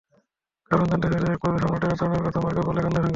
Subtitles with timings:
[0.71, 3.09] কারণ জানতে চাইলে একপর্যায়ে সম্রাটের আচরণের কথা মাকে বলে কান্নায় ভেঙে পড়ে।